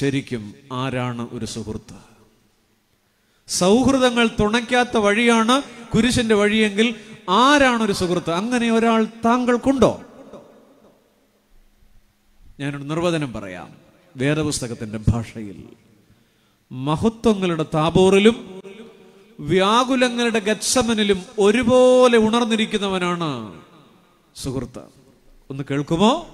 ശരിക്കും 0.00 0.54
ആരാണ് 0.72 1.28
ഒരു 1.32 1.46
സുഹൃത്ത്? 1.46 1.96
സൗഹൃദങ്ങൾ 3.48 4.30
തുണയ്ക്കാത്ത 4.40 4.96
വഴിയാണ് 4.96 5.62
കുരിശിന്റെ 5.94 6.34
വഴിയെങ്കിൽ 6.34 6.94
ആരാണ് 7.28 7.82
ഒരു 7.82 7.92
സുഹൃത്ത്? 7.92 8.30
അങ്ങനെ 8.30 8.72
ഒരാൾ 8.72 9.04
താങ്കൾക്കുണ്ടോ? 9.04 10.00
ഞാനൊരു 12.60 12.82
നിർവചനം 12.82 13.32
പറയാം. 13.32 13.72
വേദപുസ്തകത്തിന്റെ 14.16 15.00
ഭാഷയിൽ. 15.08 15.64
മഹത്വങ്ങളുടെ 16.72 17.66
താബോറിലും 17.74 18.62
വ്യാകുലങ്ങളുടെ 19.40 20.38
ഗത്സമനിലും 20.38 21.22
ഒരുപോലെ 21.38 22.18
ഉണർന്നിരിക്കുന്നവനാണ് 22.18 23.60
സുഹൃത്ത്. 24.36 24.82
ഒന്ന് 25.50 25.64
കേൾക്കുമോ? 25.70 26.28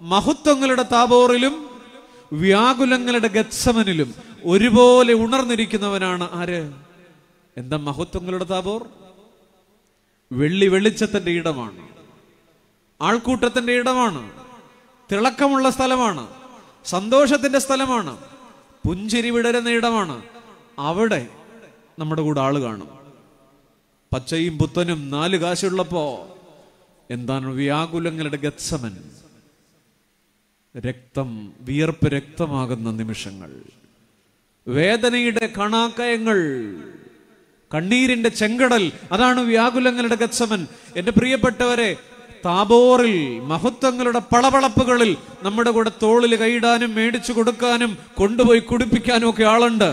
മഹത്വങ്ങളുടെ 0.00 0.82
താബോറിലും 0.82 1.75
വ്യാകുലങ്ങളുടെ 2.32 3.28
ഗത്സമനിലും 3.28 4.14
ഒരുപോലെ 4.44 5.14
ഉണർന്നിരിക്കുന്നവനാണ് 5.14 6.28
ആര്? 6.32 6.72
എന്താ 7.56 7.76
മഹത്വങ്ങളുടെ 7.76 8.44
താപോർ 8.44 8.86
വെള്ളി 10.32 10.66
വെളിച്ചത്തിന്റെ 10.66 11.30
ഇടമാണ്. 11.30 11.88
ആൾക്കൂട്ടത്തിന്റെ 13.02 13.72
ഇടമാണ്. 13.72 14.30
തിളക്കമുള്ള 15.12 15.70
സ്ഥലമാണ്. 15.70 16.26
സന്തോഷത്തിന്റെ 16.84 17.58
സ്ഥലമാണ്. 17.58 18.16
പുഞ്ചിരി 18.86 19.30
വിടരുന്ന 19.30 19.68
ഇടമാണ്. 19.70 20.22
അവിടെ 20.78 21.28
നമ്മുടെ 21.98 22.22
കൂടെ 22.22 22.40
ആൾ 22.40 22.62
കാണും. 22.62 22.88
പച്ചയും 24.12 24.58
പുത്തനും 24.58 25.10
നാല് 25.10 25.36
കാശുള്ളപ്പോ 25.36 26.28
എന്താണ് 27.10 27.46
വ്യാകുലങ്ങളുടെ 27.46 28.36
ഗത്സമൻ? 28.36 28.96
രക്തം 30.78 31.52
വിയർപ്പ് 31.60 32.06
രക്തമാകുന്ന 32.06 32.90
നിമിഷങ്ങൾ. 32.90 33.50
വേദനയുടെ 34.68 35.48
കണാക്കയങ്ങൾ 35.58 36.38
കണ്ണീരിന്റെ 37.74 38.28
ചെങ്കടൽ 38.28 38.92
അതാണ് 39.12 39.40
വ്യാകുലങ്ങളുടെ 39.40 40.14
ഗച്ഛമൻ 40.14 40.66
എന്റെ 40.96 41.12
പ്രിയപ്പെട്ടവരെ 41.12 41.96
താബോറിൽ 42.44 43.38
മഹത്വങ്ങളുടെ 43.40 44.18
പളപളപ്പുകളിൽ 44.18 45.16
നമ്മുടെ 45.42 45.70
കൂടെ 45.70 45.90
തോളിൽ 46.02 46.36
കൈയിടാനും 46.36 46.94
മേടിച്ചു 46.94 47.32
കൊടുക്കാനും 47.32 47.98
കൊണ്ടുപോയി 48.14 48.58
കുടിപ്പിക്കാനും 48.58 49.30
ഒക്കെ 49.30 49.44
ആളുണ്ട്. 49.44 49.90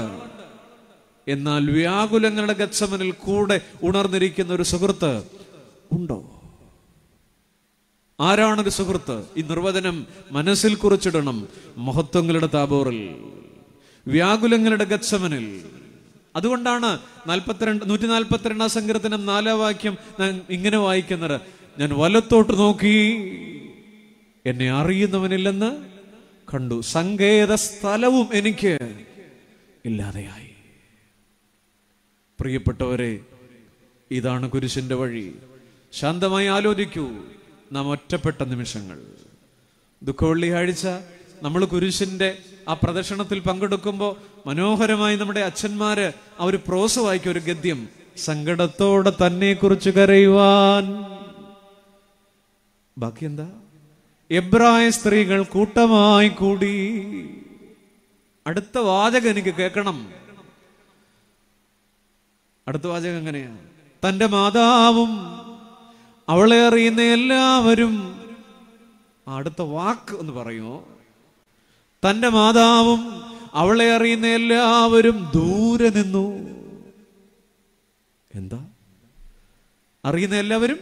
എന്നാൽ 1.27 1.71
വ്യാകുലങ്ങളുടെ 1.71 2.53
ഗച്ഛമനിൽ 2.53 3.11
കൂടെ 3.11 3.61
ഉണർന്നിരിക്കുന്ന 3.83 4.53
ഒരു 4.53 4.63
സുഹൃത്ത് 4.63 5.42
ആരാണൊരു 8.19 8.69
സുഹൃത്ത് 8.69 9.25
ഈ 9.37 9.41
നിർവചനം 9.41 10.07
മനസ്സിൽ 10.31 10.75
കുറിച്ചിടണം 10.75 11.47
മഹത്വങ്ങളുടെ 11.77 12.47
താബോറിൽ 12.47 13.15
വ്യാകുലങ്ങളുടെ 14.07 14.83
ഗച്ഛമനിൽ 14.83 15.63
അതുകൊണ്ടാണ് 16.35 16.99
നാൽപ്പത്തിരണ്ട് 17.27 17.89
നൂറ്റി 17.89 18.03
നാൽപ്പത്തിരണ്ടാം 18.03 18.69
സങ്കീർത്തനം 18.69 19.25
നാലാം 19.25 19.59
വാക്യം 19.59 19.97
ഞാൻ 20.19 20.41
ഇങ്ങനെ 20.49 20.77
വായിക്കുന്നത്. 20.77 21.41
ഞാൻ 21.79 21.89
വലത്തോട്ട് 21.93 22.53
നോക്കി 22.53 23.17
എന്നെ 24.45 24.71
അറിയുന്നവനില്ലെന്ന് 24.71 25.85
കണ്ടു. 26.53 26.81
സങ്കേത 26.81 27.53
സ്ഥലവും 27.53 28.27
എനിക്ക് 28.33 28.97
ഇല്ലാതെയായി. 29.85 30.49
പ്രിയപ്പെട്ടവരെ 32.39 33.19
ഇതാണ് 34.11 34.49
കുരിശിന്റെ 34.49 34.95
വഴി. 34.95 35.33
ശാന്തമായി 35.93 36.47
ആലോചിക്കൂ. 36.47 37.07
നാം 37.73 37.89
ഒറ്റപ്പെട്ട 37.89 38.43
നിമിഷങ്ങൾ. 38.43 39.01
ദുഃഖവെള്ളിയാഴ്ച 40.03 40.87
നമ്മൾ 41.41 41.65
കുരിശിന്റെ 41.65 42.37
ആ 42.69 42.73
പ്രദർശനത്തിൽ 42.73 43.39
പങ്കെടുക്കുമ്പോൾ 43.39 44.15
മനോഹരമായി 44.47 45.15
നമ്മുടെ 45.15 45.39
അച്ഛന്മാര് 45.39 46.13
ആ 46.39 46.43
ഒരു 46.45 46.57
പ്രോസ് 46.57 46.99
വായിക്കും 46.99 47.31
ഒരു 47.31 47.39
ഗദ്യം. 47.39 47.89
സങ്കടത്തോടെ 48.17 49.11
തന്നെ 49.25 49.53
കുറിച്ച് 49.53 49.89
കരയുവാൻ. 49.89 51.03
ബാക്കി 52.97 53.25
എന്താ? 53.25 53.51
എബ്രായ 54.31 54.89
സ്ത്രീകൾ 54.89 55.43
കൂട്ടമായി 55.43 56.29
കൂടി. 56.29 57.03
അടുത്ത 58.47 58.77
വാചകം 58.77 59.29
എനിക്ക് 59.29 59.55
കേൾക്കണം. 59.55 60.11
അടുത്ത 62.67 62.87
വാചകം 62.87 63.17
എങ്ങനെയാ? 63.17 63.57
തന്റെ 64.09 64.25
മാതാവും 64.25 65.42
അവളെ 66.33 66.67
അറിയുന്ന 66.67 67.01
എല്ലാവരും 67.01 68.19
അടുത്ത 69.27 69.61
വാക്ക് 69.61 70.15
എന്ന് 70.15 70.33
പറയുമോ 70.33 70.87
തന്റെ 72.09 72.29
മാതാവും 72.29 72.99
അവളെ 73.53 73.95
അറിയുന്ന 73.95 74.27
എല്ലാവരും 74.27 75.31
ദൂരെ 75.35 75.89
നിന്നു. 75.89 76.37
എന്താ? 78.35 78.65
അറിയുന്ന 80.05 80.35
എല്ലാവരും 80.35 80.79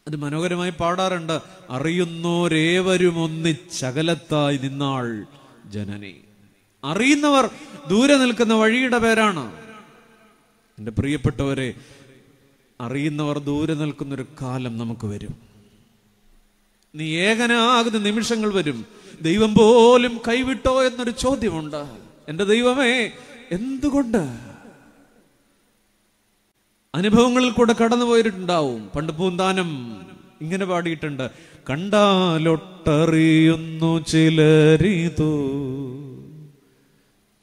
അത് 0.07 0.15
മനോഹരമായി 0.15 0.73
പാടാറുണ്ട്. 0.79 1.39
അറിയുന്നോരേവരും 1.69 3.19
ഒന്നിച്ചകലത്തായി 3.19 4.57
നിന്നാൾ 4.57 5.25
ജനനി. 5.69 6.15
അറിയുന്നവർ 6.87 7.49
ദൂരെ 7.87 8.17
നിൽക്കുന്ന 8.17 8.53
വഴിയുടെ 8.53 8.97
പേരാണ്. 8.97 9.51
എന്റെ 10.79 10.91
പ്രിയപ്പെട്ടവരെ 10.91 11.73
അറിയുന്നവർ 12.81 13.39
ദൂരെ 13.39 13.73
നിൽക്കുന്നൊരു 13.73 14.25
കാലം 14.41 14.77
നമുക്ക് 14.77 15.07
വരും. 15.07 15.35
നീ 16.95 17.15
ഏകനാകുന്ന 17.15 17.97
നിമിഷങ്ങൾ 17.97 18.53
വരും. 18.53 18.85
ദൈവം 19.21 19.53
പോലും 19.53 20.21
കൈവിട്ടോ 20.27 20.83
എന്നൊരു 20.83 21.09
ചോദ്യമുണ്ട്. 21.09 21.87
എന്റെ 22.27 22.43
ദൈവമേ 22.43 23.11
എന്തുകൊണ്ട്? 23.51 24.37
അനുഭവങ്ങളിൽ 26.95 27.51
കൂടെ 27.51 27.73
കടന്നു 27.73 28.05
പോയിട്ടുണ്ടാവും 28.05 28.87
പണ്ട് 28.87 29.13
പൂന്താനം 29.13 30.01
ഇങ്ങനെ 30.41 30.65
പാടിയിട്ടുണ്ട്. 30.65 31.31
കണ്ടാലൊട്ടറിയുന്നു 31.69 33.99
ചിലരിതു. 33.99 35.53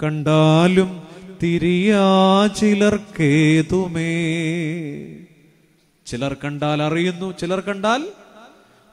കണ്ടാലും 0.05 1.03
തിരിയാ 1.43 2.47
ചിലർക്കേതുമേ. 2.47 4.15
ചിലർ 6.07 6.37
കണ്ടാൽ 6.45 6.83
അറിയുന്നു 6.83 7.39
ചിലർ 7.39 7.61
കണ്ടാൽ 7.61 8.09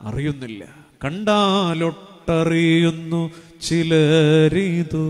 അറിയുന്നില്ല. 0.02 0.66
കണ്ടാലൊട്ടറിയുന്നു 1.06 3.32
ചിലരിതു. 3.62 5.08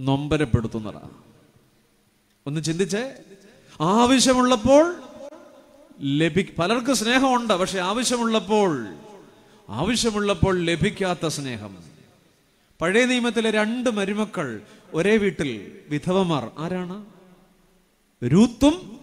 നൊമ്പരപ്പെടുത്തുന്നതാ 0.00 1.08
ഒന്ന് 2.46 2.62
ചിന്തിച്ചേ. 2.62 3.12
ആവശ്യമുള്ളപ്പോൾ 3.80 4.94
ലഭി 6.00 6.54
പലർക്കും 6.58 6.96
സ്നേഹമുണ്ട് 6.96 7.54
പക്ഷെ 7.54 7.78
ആവശ്യമുള്ളപ്പോൾ 7.80 8.88
ആവശ്യമുള്ളപ്പോൾ 9.68 10.60
ലഭിക്കാത്ത 10.60 11.26
സ്നേഹം. 11.26 11.76
പഴയ 12.80 13.04
നിയമത്തിലെ 13.04 13.50
രണ്ട് 13.50 13.90
മരുമക്കൾ 13.90 14.60
ഒരേ 14.94 15.16
വീട്ടിൽ 15.16 15.78
വിധവമാർ. 15.88 16.50
ആരാണ്? 16.58 17.06
രൂത്തും 18.24 19.00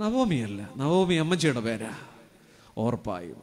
നവോമിയല്ല. 0.00 0.70
നവോമി 0.76 1.14
അമ്മച്ചിയുടെ 1.14 1.60
പേരാ. 1.60 1.96
ഓർപ്പായും 2.78 3.42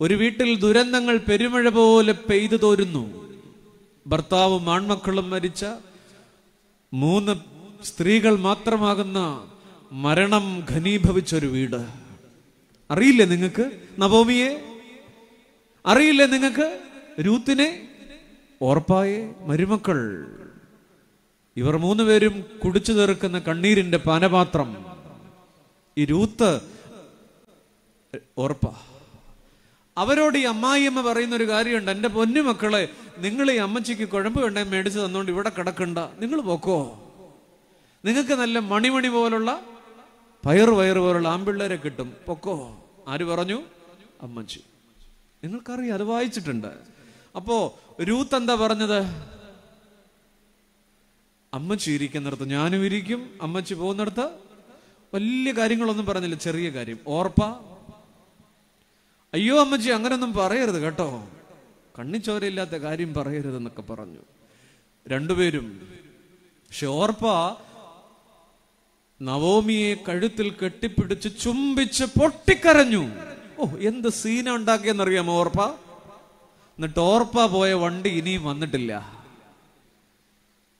ഒരു 0.00 0.14
വീട്ടിൽ 0.14 0.58
ദുരന്തങ്ങൾ 0.58 1.16
പെരുമഴ 1.16 1.68
പോലെ 1.68 2.12
പെയ്തു 2.12 2.56
തോരുന്നു. 2.56 3.32
ഭർത്താവും 4.06 4.70
ആൺമക്കളും 4.70 5.30
മരിച്ച 5.30 5.66
മൂന്ന് 6.92 7.55
സ്ത്രീകൾ 7.82 8.38
മാത്രമാകുന്ന 8.38 9.50
മരണം 9.92 10.66
ഘനീഭവിച്ചൊരു 10.70 11.46
വീട്. 11.46 11.86
അറിയില്ലേ 12.90 13.26
നിങ്ങൾക്ക്? 13.26 13.70
നവോമിയെ? 13.98 14.78
അറിയില്ലേ 15.86 16.26
നിങ്ങൾക്ക്? 16.26 16.80
രൂത്തിനെ? 17.20 17.88
ഓർപ്പായെ? 18.62 19.34
മരുമക്കൾ? 19.40 20.26
ഇവർ 21.56 21.76
മൂന്നുപേരും 21.76 22.44
കുടിച്ചു 22.64 22.92
തീർക്കുന്ന 22.92 23.38
കണ്ണീരിന്റെ 23.38 23.98
പാനപാത്രം. 23.98 24.86
ഈ 25.98 26.04
രൂത്ത് 26.04 26.60
ഓർപ്പ. 28.38 28.66
അവരോട് 29.98 30.38
ഈ 30.38 30.42
അമ്മായിയമ്മ 30.42 31.12
പറയുന്ന 31.12 31.36
ഒരു 31.36 31.48
കാര്യമുണ്ട്. 31.48 31.90
എന്റെ 31.90 32.08
പൊന്നു 32.08 32.40
മക്കളെ 32.40 32.88
നിങ്ങൾ 33.18 33.50
ഈ 33.50 33.56
അമ്മച്ചിക്ക് 33.56 34.08
കുഴമ്പ് 34.08 34.40
വേണ്ടേ 34.40 34.62
മേടിച്ച് 34.62 34.98
തന്നോണ്ട് 34.98 35.32
ഇവിടെ 35.32 35.48
കിടക്കണ്ട. 35.48 35.98
നിങ്ങൾ 35.98 36.40
പോക്കോ? 36.40 37.02
നിങ്ങൾക്ക് 38.06 38.32
നല്ല 38.32 38.58
മണിമണി 38.58 39.08
പോലുള്ള 39.08 39.60
പയർ 40.46 40.70
വയർ 40.70 40.98
പോലുള്ള 40.98 41.28
ആമ്പിള്ളേരെ 41.28 41.76
കിട്ടും. 41.76 42.16
പൊക്കോ? 42.26 42.84
ആര് 43.08 43.24
പറഞ്ഞു? 43.24 43.62
അമ്മച്ചി. 44.22 44.60
നിങ്ങൾക്കറിയാം 45.44 45.94
അത് 45.94 46.02
വായിച്ചിട്ടുണ്ട്. 46.02 46.66
അപ്പോ 47.36 47.78
രൂത്ത് 48.02 48.34
എന്താ 48.34 48.54
പറഞ്ഞത്? 48.54 49.02
അമ്മച്ചി 51.54 51.90
ഇരിക്കുന്നിടത്ത് 51.90 52.50
ഞാനും 52.50 52.84
ഇരിക്കും 52.84 53.38
അമ്മച്ചി 53.42 53.74
പോകുന്നിടത്ത് 53.74 54.30
വലിയ 55.14 55.52
കാര്യങ്ങളൊന്നും 55.52 56.06
പറഞ്ഞില്ല 56.06 56.36
ചെറിയ 56.36 56.70
കാര്യം. 56.70 56.98
ഓർപ്പ? 57.06 57.42
അയ്യോ 59.34 59.60
അമ്മച്ചി 59.60 59.90
അങ്ങനൊന്നും 59.90 60.32
പറയരുത് 60.32 60.82
കേട്ടോ. 60.82 61.28
കണ്ണിച്ചോരയില്ലാത്ത 61.98 62.70
കാര്യം 62.70 63.14
പറയരുതെന്നൊക്കെ 63.14 63.82
പറഞ്ഞു. 63.82 64.18
രണ്ടുപേരും 65.08 65.80
പക്ഷെ 66.68 66.86
ഓർപ്പ 66.86 67.26
നവോമിയെ 69.22 69.94
കഴുത്തിൽ 69.94 70.50
കെട്ടിപ്പിടിച്ച് 70.50 71.28
ചുംബിച്ച് 71.40 72.04
പൊട്ടിക്കരഞ്ഞു. 72.04 73.08
ഓ 73.58 73.64
എന്ത് 73.64 74.08
സീന 74.08 74.50
ഉണ്ടാക്കിയെന്നറിയാമോ 74.50 75.38
ഓർപ്പ? 75.38 75.62
എന്നിട്ട് 76.76 77.00
ഓർപ്പ 77.00 77.46
പോയ 77.46 77.72
വണ്ടി 77.72 78.10
ഇനിയും 78.10 78.44
വന്നിട്ടില്ല. 78.44 79.16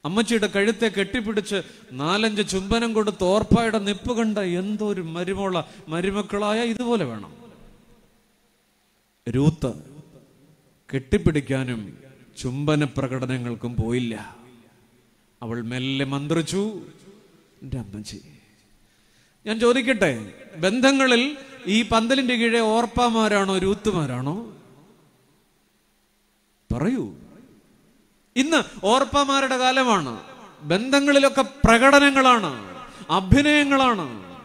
അമ്മച്ചിയുടെ 0.04 0.46
കഴുത്തെ 0.46 0.86
കെട്ടിപ്പിടിച്ച് 0.86 1.62
നാലഞ്ച് 1.92 2.48
ചുംബനം 2.48 2.92
കൊടുത്ത് 2.92 3.24
ഓർപ്പായുടെ 3.24 3.78
നിപ്പ് 3.78 4.16
കണ്ട 4.16 4.38
എന്തോ 4.38 4.88
ഒരു 4.88 5.00
മരുമോള 5.00 5.62
മരുമക്കളായ 5.88 6.64
ഇതുപോലെ 6.64 7.04
വേണം. 7.04 7.32
രൂത്ത് 9.28 9.74
കെട്ടിപ്പിടിക്കാനും 10.94 11.98
ചുംബന 12.38 12.84
പ്രകടനങ്ങൾക്കും 12.84 13.76
പോയില്ല. 13.76 14.36
അവൾ 15.42 15.62
മെല്ലെ 15.62 16.04
മന്ത്രിച്ചു. 16.04 16.80
എന്റെ 17.66 17.78
അമ്മച്ചി. 17.78 18.22
ഞാൻ 19.46 19.60
ചോദിക്കട്ടെ 19.60 20.32
ബന്ധങ്ങളിൽ 20.56 21.36
ഈ 21.66 21.82
പന്തലിന്റെ 21.82 22.34
കീഴെ 22.34 22.58
ഓർപ്പാമാരാണോ 22.58 23.58
രൂത്തുമാരാണോ? 23.58 24.56
പറയൂ. 26.72 27.14
ഇന്ന് 28.36 28.86
ഓർപ്പമാരുടെ 28.86 29.56
കാലമാണ് 29.56 30.20
ബന്ധങ്ങളിലൊക്കെ 30.62 31.42
പ്രകടനങ്ങളാണ് 31.42 32.76
അഭിനയങ്ങളാണ്. 33.10 34.36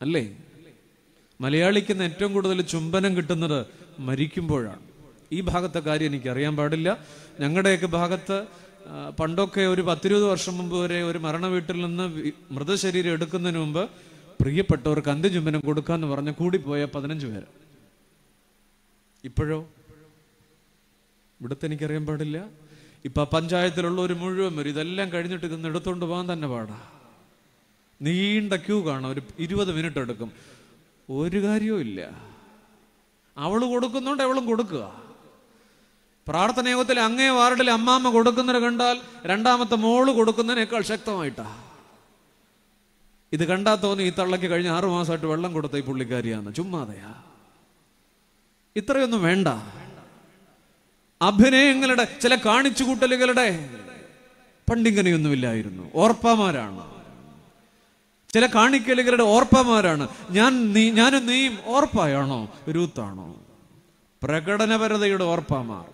അല്ലേ? 0.00 0.36
മലയാളിക്ക് 1.40 2.02
ഏറ്റവും 2.02 2.32
കൂടുതൽ 2.32 2.62
ചുംബനം 2.62 3.16
കിട്ടുന്നത് 3.16 3.66
മരിക്കുമ്പോഴാണ്. 3.98 4.80
ഈ 5.32 5.40
ഭാഗത്തെ 5.40 5.78
കാര്യം 5.78 6.06
എനിക്ക് 6.06 6.28
അറിയാൻ 6.28 6.56
പാടില്ല. 6.56 7.04
ഞങ്ങളുടെയൊക്കെ 7.40 7.86
ഭാഗത്ത് 7.86 8.46
പണ്ടൊക്കെ 9.20 9.60
ഒരു 9.60 9.82
പത്തിരുപത് 9.82 10.24
വർഷം 10.24 10.58
മുമ്പ് 10.58 10.76
വരെ 10.76 11.02
ഒരു 11.02 11.18
മരണ 11.18 11.46
വീട്ടിൽ 11.46 11.84
നിന്ന് 11.84 12.32
മൃതശരീരം 12.50 13.12
എടുക്കുന്നതിന് 13.12 13.60
മുമ്പ് 13.60 13.90
പ്രിയപ്പെട്ടവർക്ക് 14.40 15.08
അന്ത്യചുംബനം 15.08 15.60
കൊടുക്കാന്ന് 15.60 16.06
പറഞ്ഞ 16.06 16.30
കൂടിപ്പോയ 16.30 16.84
പതിനഞ്ച് 16.84 17.26
പേര്. 17.26 17.42
ഇപ്പോഴോ? 19.24 19.60
ഇവിടുത്തെ 21.40 21.66
എനിക്കറിയാൻ 21.66 22.06
പാടില്ല. 22.06 22.48
ഇപ്പൊ 23.04 23.24
പഞ്ചായത്തിലുള്ള 23.24 24.00
ഒരു 24.00 24.14
മുഴുവൻ 24.14 24.56
വരും 24.56 24.68
ഇതെല്ലാം 24.68 25.12
കഴിഞ്ഞിട്ട് 25.12 25.46
ഇതൊന്ന് 25.46 25.68
എടുത്തോണ്ട് 25.68 26.06
പോകാൻ 26.06 26.32
തന്നെ 26.32 26.48
പാടാ. 26.48 26.82
നീണ്ട 28.02 28.52
ക്യൂ 28.52 28.86
കാണാം. 28.86 29.10
ഒരു 29.10 29.22
ഇരുപത് 29.38 29.72
മിനിറ്റ് 29.72 29.98
എടുക്കും. 29.98 30.32
ഒരു 31.10 31.42
കാര്യവും 31.42 31.80
ഇല്ല. 31.80 32.22
അവൾ 33.36 33.64
കൊടുക്കുന്നുണ്ട് 33.64 34.22
അവളും 34.22 34.46
കൊടുക്കുക. 34.46 35.11
പ്രാർത്ഥന 36.28 36.68
യോഗത്തിൽ 36.68 37.00
അങ്ങേ 37.00 37.28
വാർഡിൽ 37.28 37.70
അമ്മാമ്മ 37.70 38.10
കൊടുക്കുന്നത് 38.10 38.62
കണ്ടാൽ 38.62 39.00
രണ്ടാമത്തെ 39.26 39.74
മോൾ 39.74 40.12
കൊടുക്കുന്നതിനേക്കാൾ 40.12 40.82
ശക്തമായിട്ടാ. 40.82 41.64
ഇത് 43.32 43.44
കണ്ടാ 43.44 43.74
തോന്നി 43.74 44.02
ഈ 44.02 44.12
തള്ളയ്ക്ക് 44.18 44.46
കഴിഞ്ഞ 44.46 44.68
ആറു 44.68 44.86
മാസമായിട്ട് 44.86 45.26
വെള്ളം 45.26 45.52
കൊടുത്ത 45.52 45.76
ഈ 45.76 45.80
പുള്ളിക്കാരിയാന്ന് 45.80 46.54
ചുമ്മാതെയാ. 46.54 47.14
ഇത്രയൊന്നും 48.76 49.22
വേണ്ട. 49.22 49.48
അഭിനയങ്ങളുടെ 51.22 52.18
ചില 52.22 52.34
കാണിച്ചുകൂട്ടലുകളുടെ 52.34 53.70
പണ്ടിങ്ങനെയൊന്നുമില്ലായിരുന്നു. 54.70 55.90
ഓർപ്പമാരാണ്. 55.94 56.92
ചില 58.32 58.46
കാണിക്കലുകളുടെ 58.46 59.22
ഓർപ്പമാരാണ്. 59.22 60.08
ഞാൻ 60.30 60.72
നീ 60.72 60.90
ഞാനും 60.90 61.26
നീയും 61.26 61.58
ഓർപ്പായാണോ? 61.66 62.48
രൂത്താണോ 62.68 63.36
പ്രകടനപരതയുടെ 64.22 65.24
ഓർപ്പമാർ. 65.24 65.91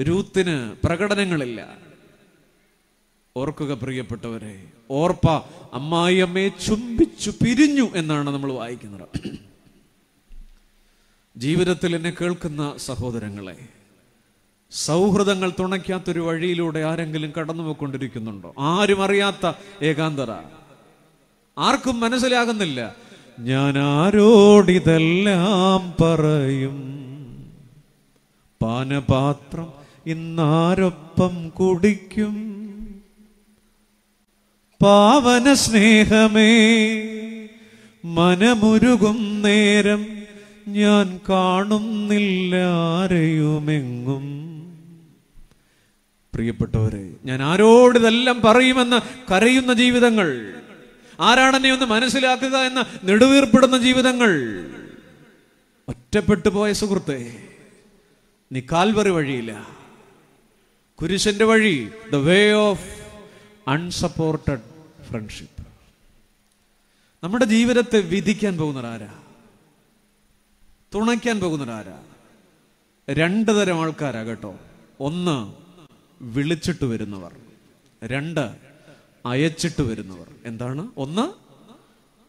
രൂത്തിന് 0.00 0.86
പ്രകടനങ്ങളില്ല. 0.86 1.78
ഓർക്കുക 3.36 3.72
പ്രിയപ്പെട്ടവരെ 3.72 4.64
ഓർപ്പ 4.90 5.40
അമ്മായിയമ്മയെ 5.72 6.48
ചുംബിച്ചു 6.48 7.30
പിരിഞ്ഞു 7.30 7.88
എന്നാണ് 7.94 8.30
നമ്മൾ 8.30 8.52
വായിക്കുന്നത്. 8.52 9.08
ജീവിതത്തിൽ 11.36 11.96
എന്നെ 11.96 12.10
കേൾക്കുന്ന 12.10 12.74
സഹോദരങ്ങളെ 12.76 13.68
സൗഹൃദങ്ങൾ 14.70 15.52
തുണയ്ക്കാത്തൊരു 15.60 16.20
വഴിയിലൂടെ 16.20 16.80
ആരെങ്കിലും 16.80 17.32
കടന്നു 17.38 17.62
പോയിക്കൊണ്ടിരിക്കുന്നുണ്ടോ? 17.62 18.54
ആരും 18.58 19.02
അറിയാത്ത 19.02 19.52
ഏകാന്തത. 19.82 20.32
ആർക്കും 21.58 22.00
മനസ്സിലാകുന്നില്ല. 22.00 22.96
ഞാൻ 23.38 23.78
ആരോടിതെല്ലാം 23.78 25.90
പറയും? 25.90 27.02
പാനപാത്രം 28.62 29.81
ഇന്നാരൊപ്പം 30.06 31.48
കുടിക്കും. 31.48 32.34
പാവന 34.82 35.54
സ്നേഹമേ 35.54 36.52
മനമുരുകും 38.04 39.42
നേരം 39.42 40.06
ഞാൻ 40.68 41.20
കാണുന്നില്ല 41.28 42.56
ആരെയുമെങ്ങും 42.56 44.24
പ്രിയപ്പെട്ടവരെ 46.34 47.10
ഞാൻ 47.24 47.42
ആരോട് 47.42 47.98
ഇതെല്ലാം 47.98 48.40
പറയുമെന്ന് 48.44 49.00
കരയുന്ന 49.32 49.72
ജീവിതങ്ങൾ? 49.72 50.54
ആരാണെന്നെ 51.20 51.72
ഒന്ന് 51.72 51.86
മനസ്സിലാക്കുക 51.86 52.56
എന്ന് 52.56 53.08
നെടുവീർപ്പെടുന്ന 53.08 53.78
ജീവിതങ്ങൾ? 53.78 54.30
ഒറ്റപ്പെട്ടു 55.88 56.48
പോയ 56.48 56.72
സുഹൃത്തെ 56.72 57.36
നീ 58.52 58.60
കാൽവറി 58.72 59.10
വഴിയില്ല. 59.10 59.81
കുരിശന്റെ 61.02 61.44
വഴി 61.44 61.90
the 62.12 62.16
way 62.16 62.52
of 62.52 63.02
unsupported 63.68 64.62
friendship 65.08 65.62
നമ്മുടെ 67.24 67.44
ജീവിതത്തെ 67.44 67.98
വിധിക്കാൻ 68.00 68.56
പോകുന്നവരാരാ 68.58 69.14
തുണയ്ക്കാൻ 70.94 71.40
പോകുന്നവരാരാ 71.40 72.02
രണ്ട് 73.08 73.60
തരം 73.60 73.80
ആൾക്കാരാ 73.80 74.22
കേട്ടോ. 74.22 74.58
ഒന്ന് 75.00 75.54
വിളിച്ചിട്ട് 76.20 76.84
വരുന്നവർ 76.84 77.32
രണ്ട് 78.02 78.56
അയച്ചിട്ട് 79.26 79.82
വരുന്നവർ. 79.82 80.26
എന്താണ്? 80.44 80.88
ഒന്ന് 80.96 81.32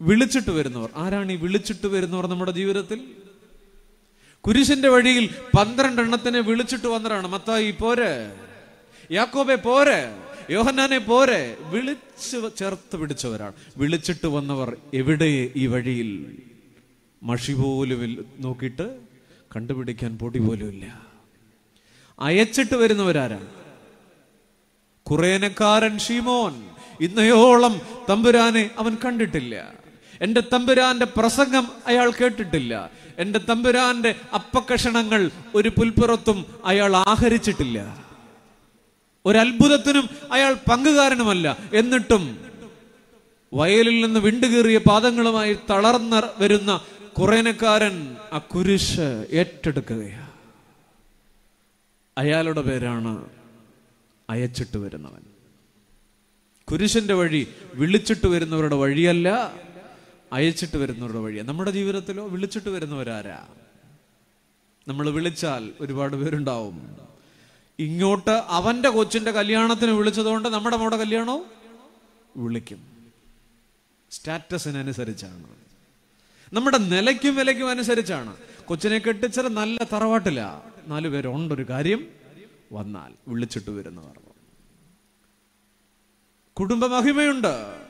വിളിച്ചിട്ട് 0.01 0.49
വരുന്നവർ. 0.49 0.89
ആരാണ് 0.95 1.31
ഈ 1.31 1.35
വിളിച്ചിട്ട് 1.35 1.87
വരുന്നവർ 1.87 2.27
നമ്മുടെ 2.27 2.51
ജീവിതത്തിൽ? 2.51 3.15
കുരിശിന്റെ 4.41 4.89
വഴിയിൽ 4.89 5.35
പന്ത്രണ്ടെണ്ണത്തിനെ 5.57 6.39
വിളിച്ചിട്ട് 6.39 6.87
വന്നതാണ് 6.87 7.27
മത്തായി 7.27 7.71
പോരെ? 7.71 8.42
യാക്കോബെ 9.11 9.55
പോരെ 9.55 10.15
യോഹന്നാനെ 10.51 10.97
പോരെ. 10.97 11.57
വിളിച്ച് 11.59 12.57
ചേർത്ത് 12.57 12.97
പിടിച്ചവരാണ്. 12.97 13.53
വിളിച്ചിട്ട് 13.77 14.27
വന്നവർ 14.27 14.77
എവിടെ 14.93 15.51
ഈ 15.55 15.67
വഴിയിൽ? 15.67 16.37
മഷി 17.23 17.53
പോലും 17.53 18.25
നോക്കിയിട്ട് 18.39 18.99
കണ്ടുപിടിക്കാൻ 19.55 20.17
പൊടി 20.17 20.39
പോലും 20.39 20.69
ഇല്ല. 20.69 21.01
അയച്ചിട്ട് 22.19 22.75
വരുന്നവരാരാണ് 22.75 23.47
കുറേനക്കാരൻ 25.03 25.99
ഷീമോൻ 25.99 26.69
ഇന്നയോളം 27.01 27.81
തമ്പുരാനെ 28.09 28.69
അവൻ 28.77 28.97
കണ്ടിട്ടില്ല. 29.05 29.73
എന്റെ 30.21 30.43
തമ്പുരാന്റെ 30.53 31.05
പ്രസംഗം 31.05 31.67
അയാൾ 31.87 32.11
കേട്ടിട്ടില്ല. 32.11 32.91
എന്റെ 33.17 33.39
തമ്പുരാന്റെ 33.39 34.15
അപ്പക്കഷണങ്ങൾ 34.33 35.31
ഒരു 35.55 35.69
പുൽപ്പുറത്തും 35.69 36.45
അയാൾ 36.65 36.95
ആഹരിച്ചിട്ടില്ല. 36.95 38.02
ഒരത്ഭുതത്തിനും 39.25 40.09
അയാൾ 40.31 40.53
പങ്കുകാരനുമല്ല. 40.53 41.57
എന്നിട്ടും 41.73 42.39
വയലിൽ 43.53 44.05
നിന്ന് 44.05 44.19
വിണ്ടുകീറിയ 44.19 44.77
പാദങ്ങളുമായി 44.77 45.57
തളർന്ന 45.69 46.29
വരുന്ന 46.37 46.81
കുറേനക്കാരൻ 47.17 48.15
ആ 48.33 48.37
കുരിശ് 48.37 49.27
ഏറ്റെടുക്കുകയാണ്. 49.31 50.31
അയാളുടെ 52.17 52.61
പേരാണ് 52.61 53.29
അയച്ചിട്ട് 54.29 54.77
വരുന്നവൻ. 54.77 55.23
കുരിശന്റെ 56.71 57.13
വഴി 57.13 57.47
വിളിച്ചിട്ട് 57.73 58.27
വരുന്നവരുടെ 58.27 58.75
വഴിയല്ല 58.75 59.53
അയച്ചിട്ട് 60.33 60.77
വരുന്നവരുടെ 60.77 61.19
വഴിയാണ് 61.19 61.47
നമ്മുടെ 61.47 61.71
ജീവിതത്തിലോ 61.71 62.27
വിളിച്ചിട്ട് 62.27 62.69
വരുന്നവരാരാ? 62.69 63.47
നമ്മൾ 64.87 65.09
വിളിച്ചാൽ 65.09 65.71
ഒരുപാട് 65.81 66.15
പേരുണ്ടാവും. 66.15 67.12
ഇങ്ങോട്ട് 67.79 68.43
അവന്റെ 68.47 68.89
കൊച്ചിന്റെ 68.89 69.31
കല്യാണത്തിന് 69.31 69.91
വിളിച്ചതുകൊണ്ട് 69.91 70.49
നമ്മുടെ 70.49 70.77
മോടെ 70.77 70.97
കല്യാണവും? 70.97 71.45
വിളിക്കും. 72.37 72.87
സ്റ്റാറ്റസിനനുസരിച്ചാണ്. 74.11 75.47
നമ്മുടെ 76.53 76.77
നിലയ്ക്കും 76.77 77.35
വിലയ്ക്കും 77.35 77.69
അനുസരിച്ചാണ്. 77.69 78.37
കൊച്ചിനെ 78.65 78.99
കെട്ടിച്ചത് 78.99 79.49
നല്ല 79.49 79.83
തറവാട്ടില്ല 79.83 80.63
നാലു 80.87 81.09
പേരുണ്ടൊരു 81.09 81.69
കാര്യം 81.69 82.07
വന്നാൽ 82.73 83.13
വിളിച്ചിട്ട് 83.27 83.69
വരുന്ന 83.69 84.01
പറഞ്ഞു 84.01 84.33
കുടുംബ 86.59 86.85
മഹിമയുണ്ട്. 86.85 87.81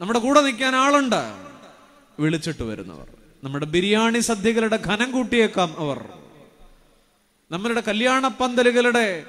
നമ്മുടെ 0.00 0.18
കൂടെ 0.18 0.40
നിൽക്കാൻ 0.40 0.76
ആളുണ്ട്. 0.76 1.48
വിളിച്ചിട്ട് 2.20 2.62
വരുന്നവർ. 2.62 3.14
നമ്മുടെ 3.44 3.66
ബിരിയാണി 3.66 4.18
സദ്യകളുടെ 4.18 4.76
ഘനം 4.76 5.12
കൂട്ടിയേക്കാം 5.12 5.74
അവർ. 5.78 6.08
നമ്മളുടെ 7.52 7.80
കല്യാണ 7.80 8.28
പന്തലുകളുടെ 8.28 9.24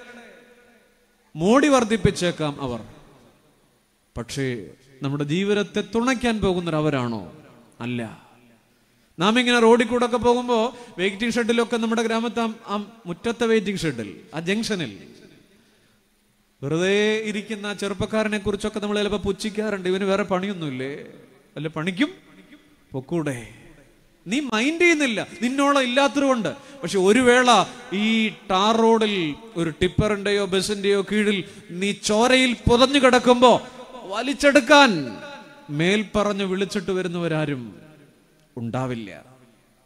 മോടി 1.35 1.67
വർദ്ധിപ്പിച്ചേക്കാം 1.67 2.61
അവർ. 2.61 2.81
പക്ഷേ 4.17 4.67
നമ്മുടെ 5.01 5.23
ജീവിതത്തെ 5.23 5.83
തുണയ്ക്കാൻ 5.95 6.41
പോകുന്നവരാണോ 6.41 7.33
അല്ല. 7.81 8.29
നാം 9.19 9.39
ഇങ്ങനെ 9.39 9.59
റോഡിൽ 9.59 9.87
കൂടെ 9.87 10.05
ഒക്കെ 10.05 10.17
പോകുമ്പോൾ 10.17 10.73
വെയിറ്റിംഗ് 10.97 11.33
ഷെഡിലൊക്കെ 11.33 11.77
നമ്മുടെ 11.77 12.01
ഗ്രാമത്തെ 12.03 12.41
ആ- 12.67 13.01
മുറ്റത്തെ 13.05 13.45
വെയിറ്റിംഗ് 13.45 13.79
ഷെഡിൽ 13.79 14.21
ആ 14.35 14.39
ജംഗ്ഷനിൽ 14.39 15.07
വെറുതെ 16.63 17.17
ഇരിക്കുന്ന 17.17 17.73
ചെറുപ്പക്കാരനെ 17.73 18.37
കുറിച്ചൊക്കെ 18.37 18.79
നമ്മൾ 18.79 18.97
ചിലപ്പോൾ 18.97 19.17
പുച്ഛിക്കാറുണ്ട്. 19.17 19.89
ഇവന് 19.89 20.03
വേറെ 20.03 20.23
പണിയൊന്നുമില്ലേ? 20.23 20.93
അല്ല 21.55 21.67
പണിക്കും? 21.67 22.09
പൊക്കൂടെ. 22.91 23.58
നീ 24.29 24.39
മൈൻഡ് 24.39 24.81
ചെയ്യുന്നില്ല. 24.81 25.27
നിന്നോളം 25.41 25.83
ഇല്ലാത്തതുകൊണ്ട്. 25.83 26.55
പക്ഷെ 26.83 26.99
ഒരു 26.99 27.19
വേള 27.19 27.65
ഈ 27.93 28.29
ടാർ 28.29 28.77
റോഡിൽ 28.77 29.35
ഒരു 29.55 29.69
ടിപ്പറിന്റെയോ 29.81 30.45
ബസിന്റെയോ 30.45 31.01
കീഴിൽ 31.01 31.43
നീ 31.69 31.91
ചോരയിൽ 31.91 32.53
പുതഞ്ഞു 32.69 32.99
കിടക്കുമ്പോ 32.99 33.61
വലിച്ചെടുക്കാൻ 34.05 35.17
മേൽ 35.69 36.05
പറഞ്ഞു 36.15 36.43
വിളിച്ചിട്ട് 36.43 36.91
വരുന്നവരാരും 36.91 37.75
ഉണ്ടാവില്ല. 38.57 39.23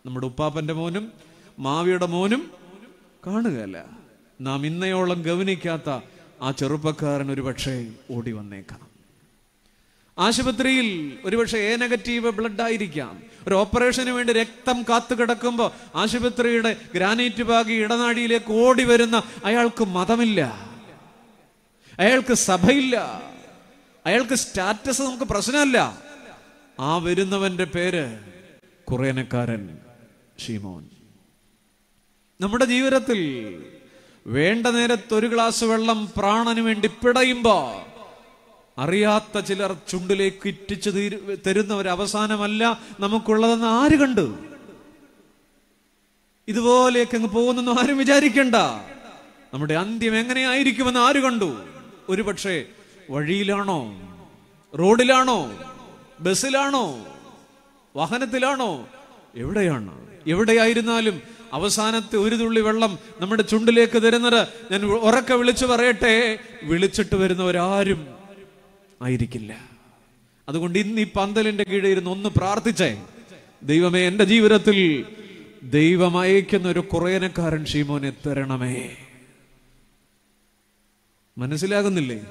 നമ്മുടെ 0.05 0.25
ഉപ്പാപ്പന്റെ 0.25 0.73
മോനും 0.73 1.11
മാവിയുടെ 1.59 2.05
മോനും 2.05 2.51
കാണുകയല്ല. 3.27 3.85
നാം 4.41 4.65
ഇന്നയോളം 4.65 5.21
ഗവനിക്കാത്ത 5.21 5.89
ആ 6.41 6.51
ചെറുപ്പക്കാരൻ 6.51 7.31
ഒരു 7.31 7.41
പക്ഷേ 7.41 7.87
ഓടി 8.11 8.31
വന്നേക്കാം. 8.31 8.92
ആശുപത്രിയിൽ 10.17 11.17
ഒരുപക്ഷെ 11.25 11.57
എ 11.57 11.75
നെഗറ്റീവ് 11.75 12.31
ബ്ലഡ് 12.31 12.61
ആയിരിക്കാം. 12.61 13.23
ഒരു 13.47 13.55
ഓപ്പറേഷന് 13.55 14.09
വേണ്ടി 14.09 14.33
രക്തം 14.33 14.83
കാത്തു 14.83 15.15
കിടക്കുമ്പോൾ 15.15 15.71
ആശുപത്രിയുടെ 15.95 16.75
ഗ്രാനൈറ്റ് 16.95 17.43
ഭാഗി 17.43 17.73
ഇടനാഴിയിലേക്ക് 17.73 18.51
ഓടി 18.51 18.83
വരുന്ന 18.83 19.23
അയാൾക്ക് 19.45 19.83
മതമില്ല. 19.83 20.41
അയാൾക്ക് 21.99 22.33
സഭയില്ല. 22.33 23.23
അയാൾക്ക് 24.05 24.33
സ്റ്റാറ്റസ് 24.33 25.01
നമുക്ക് 25.01 25.23
പ്രശ്നമല്ല. 25.23 25.97
ആ 26.79 26.97
വരുന്നവന്റെ 26.97 27.63
പേര് 27.63 28.19
കുറേനക്കാരൻ 28.83 29.77
ഷീമോൻ. 30.47 30.85
നമ്മുടെ 32.41 32.65
ജീവിതത്തിൽ 32.65 33.63
വേണ്ട 34.27 34.67
നേരത്ത് 34.67 35.13
ഒരു 35.13 35.27
ഗ്ലാസ് 35.27 35.63
വെള്ളം 35.63 36.09
പ്രാണന് 36.17 36.59
വേണ്ടി 36.59 36.87
പിടയുമ്പോ 36.87 37.87
അറിയാത്ത 38.77 39.39
ചിലർ 39.39 39.75
ചുണ്ടിലേക്ക് 39.89 40.47
ഇറ്റിച്ചു 40.47 40.89
തീരു 40.89 41.37
തരുന്ന 41.47 41.73
ഒരു 41.73 41.89
അവസാനമല്ല 41.89 42.81
നമുക്കുള്ളതെന്ന് 42.99 43.65
ആര് 43.65 43.99
കണ്ടു? 43.99 44.37
ഇതുപോലെയൊക്കെ 46.47 47.15
അങ്ങ് 47.15 47.29
പോകുന്നെന്ന് 47.29 47.71
ആരും 47.71 47.97
വിചാരിക്കണ്ട. 47.97 48.55
നമ്മുടെ 49.53 49.73
അന്ത്യം 49.73 50.15
എങ്ങനെയായിരിക്കുമെന്ന് 50.15 50.99
ആര് 50.99 51.19
കണ്ടു? 51.19 51.63
ഒരുപക്ഷെ 52.09 52.65
വഴിയിലാണോ? 53.09 54.01
റോഡിലാണോ? 54.79 55.51
ബസ്സിലാണോ? 56.19 57.05
വാഹനത്തിലാണോ? 57.95 58.87
എവിടെയാണ്? 59.35 60.07
എവിടെയായിരുന്നാലും 60.27 61.21
അവസാനത്തെ 61.53 62.17
ഒരു 62.17 62.35
തുള്ളി 62.35 62.61
വെള്ളം 62.61 62.99
നമ്മുടെ 63.19 63.43
ചുണ്ടിലേക്ക് 63.43 64.01
തരുന്നത് 64.01 64.47
ഞാൻ 64.71 64.85
ഉറക്കെ 64.85 65.33
വിളിച്ചു 65.33 65.65
പറയട്ടെ. 65.65 66.39
വിളിച്ചിട്ട് 66.63 67.15
വരുന്നവരാരും 67.15 68.22
ആയിരിക്കില്ല. 69.03 69.57
അതുകൊണ്ട് 70.49 70.79
ഇന്ന് 70.79 71.01
ഈ 71.01 71.07
പന്തലിന്റെ 71.15 71.63
കീഴിൽ 71.63 71.87
ഇരുന്ന് 71.87 72.09
ഒന്ന് 72.09 72.29
പ്രാർത്ഥിച്ചേ. 72.29 73.03
ദൈവമേ 73.63 74.07
എന്റെ 74.07 74.23
ജീവിതത്തിൽ 74.23 75.05
ദൈവം 75.63 76.19
അയക്കുന്ന 76.19 76.67
ഒരു 76.67 76.79
കുറയനക്കാരൻ 76.79 77.65
ഷീമോനെ 77.65 78.13
തരണമേ. 78.27 78.95
മനസ്സിലാകുന്നില്ലേ? 81.37 82.21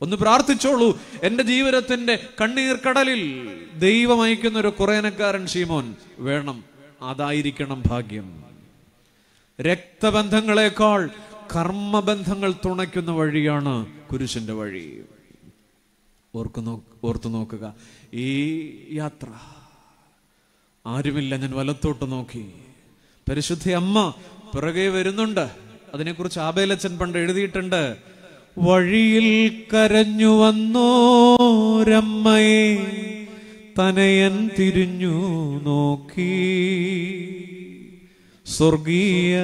ഒന്ന് 0.00 0.16
പ്രാർത്ഥിച്ചോളൂ. 0.16 1.00
എന്റെ 1.22 1.42
ജീവിതത്തിന്റെ 1.42 2.26
കണ്ണീർ 2.40 2.78
കടലിൽ 2.88 3.48
ദൈവം 3.78 4.22
അയക്കുന്ന 4.22 4.58
ഒരു 4.58 4.68
കുറയനക്കാരൻ 4.68 5.46
ഷീമോൻ 5.46 5.94
വേണം. 6.18 6.64
അതായിരിക്കണം 7.02 7.82
ഭാഗ്യം. 7.86 8.44
രക്തബന്ധങ്ങളെക്കാൾ 9.60 11.10
കർമ്മബന്ധങ്ങൾ 11.56 12.52
തുണയ്ക്കുന്ന 12.52 13.10
വഴിയാണ് 13.10 13.86
കുരിശിന്റെ 14.12 14.52
വഴി. 14.52 15.02
ഓർക്കു 16.34 16.60
നോ 16.60 16.82
ഓർത്തു 17.04 17.28
നോക്കുക. 17.28 17.74
ഈ 18.14 18.58
യാത്ര 18.92 19.26
ആരുമില്ല 20.86 21.36
ഞാൻ 21.36 21.52
വലത്തോട്ട് 21.52 22.12
നോക്കി. 22.12 22.48
പരിശുദ്ധ 23.28 23.70
അമ്മ 23.70 24.14
പിറകെ 24.54 24.88
വരുന്നുണ്ട്. 24.88 25.50
അതിനെക്കുറിച്ച് 25.94 26.40
ആബേലച്ചൻ 26.40 26.98
പണ്ട് 26.98 27.18
എഴുതിയിട്ടുണ്ട്. 27.18 27.96
വഴിയിൽ 28.58 29.62
കരഞ്ഞു 29.74 30.26
വന്നോരമ്മയെ 30.26 31.56
തനയൻ 33.78 34.50
തിരിഞ്ഞു 34.58 35.20
നോക്കി. 35.60 36.34
സ്വർഗീയ 38.46 39.34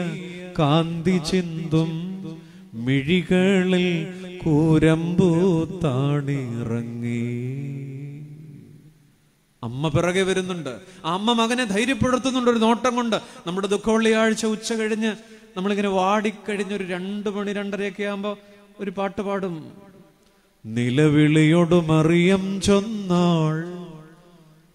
കാന്തി 0.59 1.19
ചിന്തും 1.31 1.91
മിഴികളിൽ 2.75 4.20
കൂരമ്പൂ 4.45 5.69
താണിറങ്ങി 5.85 7.51
അമ്മ 9.63 9.89
പിറകെ 9.89 10.23
വരുന്നുണ്ട്. 10.23 10.81
ആ 11.05 11.15
അമ്മ 11.15 11.33
മകനെ 11.33 11.65
ധൈര്യപ്പെടുത്തുന്നുണ്ട് 11.65 12.51
ഒരു 12.51 12.59
നോട്ടം 12.59 12.97
കൊണ്ട്. 12.97 13.17
നമ്മുടെ 13.47 13.67
ദുഃഖവെള്ളിയാഴ്ച 13.67 14.47
ഉച്ച 14.47 14.73
കഴിഞ്ഞ് 14.73 15.15
നമ്മളിങ്ങനെ 15.57 15.89
വാടിക്കഴിഞ്ഞ് 15.89 16.75
ഒരു 16.75 16.85
രണ്ട് 16.85 17.31
മണി 17.31 17.53
രണ്ടരയൊക്കെ 17.53 18.03
ആകുമ്പോ 18.03 18.39
ഒരു 18.81 18.91
പാട്ട് 18.91 19.23
പാടും. 19.23 19.73
നിലവിളിയൊടുമറിയം 20.67 22.61
ചൊന്നാൾ 22.61 23.65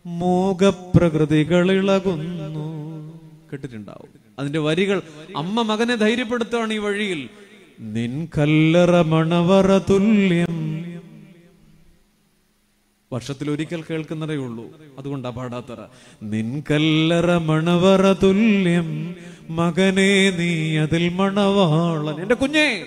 മൂകപ്രകൃതികളിളകുന്നു 0.06 2.66
കേട്ടിട്ടുണ്ടാവും. 3.52 4.10
അതിന്റെ 4.40 4.60
വരികൾ 4.60 5.02
അമ്മ 5.38 5.62
മകനെ 5.62 5.96
ധൈര്യപ്പെടുത്തുകയാണ് 5.96 6.74
ഈ 6.74 6.78
വഴിയിൽ. 6.78 7.30
നിൻ 7.80 8.28
കല്ലറ 8.38 9.02
മണവറ 9.02 9.78
തുല്യം. 9.78 10.76
വർഷത്തിൽ 13.14 13.52
ഒരിക്കൽ 13.52 13.84
കേൾക്കുന്നതേ 13.90 14.36
ഉള്ളൂ. 14.36 14.66
അതുകൊണ്ടാ 14.98 15.30
പാടാത്തറ. 15.30 15.78
നിൻ 16.24 16.64
കല്ലറ 16.72 17.38
മണവറ 17.38 18.14
തുല്യം. 18.14 19.16
മകനെ 19.50 20.30
നീ 20.30 20.78
അതിൽ 20.78 21.10
മണവാളൻ. 21.10 22.22
എന്റെ 22.22 22.36
കുഞ്ഞേ 22.36 22.86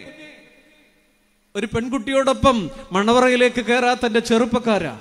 ഒരു 1.56 1.66
പെൺകുട്ടിയോടൊപ്പം 1.66 2.70
മണവറയിലേക്ക് 2.92 3.60
കയറാത്ത 3.60 4.06
എന്റെ 4.06 4.20
ചെറുപ്പക്കാരാ. 4.20 5.00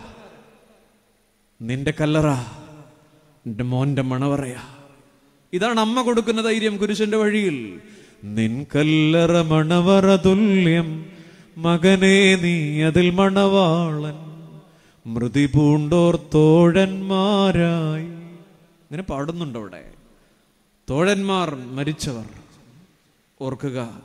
നിന്റെ 1.62 1.94
കല്ലറ 2.02 2.30
എന്റെ 3.46 3.64
മോന്റെ 3.64 4.02
മണവറയാ. 4.02 4.62
ഇതാണ് 5.54 5.80
അമ്മ 5.80 6.02
കൊടുക്കുന്ന 6.02 6.42
ധൈര്യം 6.42 6.78
കുരിശന്റെ 6.78 7.18
വഴിയിൽ. 7.18 7.80
നിൻ 8.24 8.66
കല്ലറ 8.76 10.16
തുല്യം 10.16 11.06
മകനെ 11.58 12.36
നീ 12.36 12.84
അതിൽ 12.84 13.10
മണവാളൻ. 13.10 14.28
മൃതി 15.14 15.46
പൂണ്ടോർ 15.46 16.20
തോഴന്മാരായി. 16.34 18.06
ഇങ്ങനെ 18.06 19.04
പാടുന്നുണ്ട് 19.04 19.60
അവിടെ? 19.60 19.92
തോഴന്മാർ 20.90 21.56
മരിച്ചവർ. 21.56 22.26
ഓർക്കുക 23.42 24.02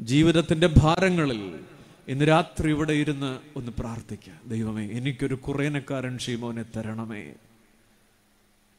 ജീവിതത്തിന്റെ 0.00 0.74
ഭാരങ്ങളിൽ 0.78 1.54
ഇന്ന് 2.08 2.28
രാത്രി 2.28 2.70
ഇവിടെ 2.70 2.92
ഇരുന്ന് 2.92 3.38
ഒന്ന് 3.56 3.72
പ്രാർത്ഥിക്കുക 3.78 4.50
ദൈവമേ 4.50 4.88
എനിക്കൊരു 4.88 5.34
കുറേനക്കാരൻ 5.34 6.18
ഷീമോനെ 6.18 6.62
തരണമേ. 6.62 7.32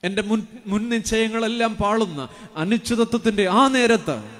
എന്റെ 0.03 0.21
മുൻ 0.21 0.41
മുൻ 0.67 0.89
നിശ്ചയങ്ങളെല്ലാം 0.89 1.75
പാളുന്ന 1.75 2.29
അനിശ്ചിതത്വത്തിന്റെ 2.57 3.49
ആ 3.49 3.67
നേരത്ത് 3.67 4.38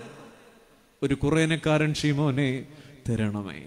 ഒരു 1.04 1.16
കുറേനക്കാരൻ 1.16 1.94
ഷിമോനെ 1.94 2.66
തരണമേ. 3.10 3.62